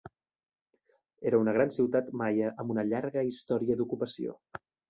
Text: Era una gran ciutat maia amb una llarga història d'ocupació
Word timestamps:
Era 1.31 1.41
una 1.43 1.53
gran 1.59 1.75
ciutat 1.77 2.09
maia 2.23 2.51
amb 2.65 2.75
una 2.77 2.89
llarga 2.89 3.27
història 3.35 3.81
d'ocupació 3.83 4.39